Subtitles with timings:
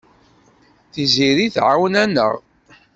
[0.91, 2.33] Tiziri tɛawen-aneɣ.